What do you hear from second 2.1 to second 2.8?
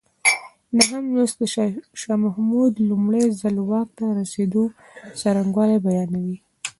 محمود